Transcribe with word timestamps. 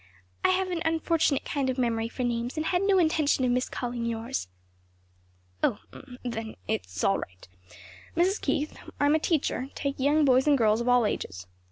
"I 0.43 0.49
have 0.49 0.71
an 0.71 0.81
unfortunate 0.83 1.45
kind 1.45 1.69
of 1.69 1.77
memory 1.77 2.09
for 2.09 2.23
names 2.23 2.57
and 2.57 2.65
had 2.65 2.81
no 2.81 2.97
intention 2.97 3.45
of 3.45 3.51
miscalling 3.51 4.07
yours." 4.07 4.47
"Oh! 5.61 5.77
then 6.23 6.55
it's 6.67 7.03
all 7.03 7.19
right. 7.19 7.47
"Mrs. 8.17 8.41
Keith, 8.41 8.75
I'm 8.99 9.13
a 9.13 9.19
teacher; 9.19 9.67
take 9.75 9.99
young 9.99 10.25
boys 10.25 10.47
and 10.47 10.57
girls 10.57 10.81
of 10.81 10.89
all 10.89 11.05
ages. 11.05 11.45